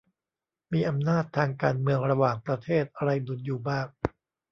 [0.73, 3.87] มีอำนาจทางการเมืองระหว่างประเทศอะไรหนุนอยู่บ้าง